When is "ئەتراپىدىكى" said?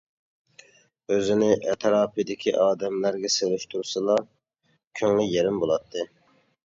1.73-2.53